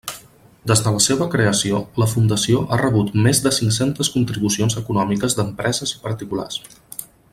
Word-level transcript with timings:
Des 0.69 0.79
de 0.85 0.93
la 0.93 1.01
seva 1.07 1.25
creació, 1.33 1.81
la 2.03 2.07
fundació 2.13 2.63
ha 2.71 2.79
rebut 2.83 3.11
més 3.27 3.41
de 3.45 3.51
cinc-centes 3.59 4.09
contribucions 4.15 4.79
econòmiques 4.83 5.37
d'empreses 5.41 5.95
i 5.99 6.01
particulars. 6.09 6.59